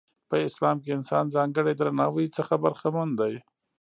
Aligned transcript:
په 0.29 0.35
اسلام 0.47 0.77
کې 0.83 0.95
انسان 0.97 1.25
ځانګړي 1.35 1.73
درناوي 1.75 2.27
څخه 2.37 2.53
برخمن 2.63 3.09
دی. 3.19 3.33